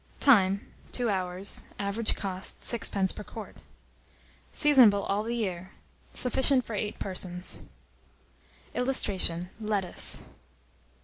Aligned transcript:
Time. 0.19 0.65
2 0.93 1.11
hours. 1.11 1.61
Average 1.77 2.15
cost, 2.15 2.59
6d. 2.61 3.13
per 3.13 3.23
quart. 3.23 3.57
Seasonable 4.51 5.03
all 5.07 5.21
the 5.21 5.35
year. 5.35 5.73
Sufficient 6.11 6.65
for 6.65 6.73
8 6.73 6.97
persons. 6.97 7.61
[Illustration: 8.73 9.51
LETTUCE. 9.59 10.25